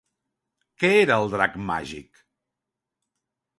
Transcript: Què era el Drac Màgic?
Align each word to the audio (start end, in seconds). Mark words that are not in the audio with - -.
Què 0.83 0.91
era 1.01 1.17
el 1.25 1.29
Drac 1.35 1.61
Màgic? 1.69 2.25